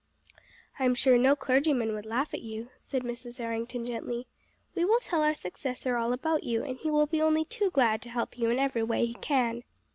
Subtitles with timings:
[0.79, 3.39] "I am sure no clergyman would laugh at you," said Mrs.
[3.39, 4.25] Errington gently.
[4.73, 8.01] "We will tell our successor all about you, and he will be only too glad
[8.01, 9.61] to help you in every way he can."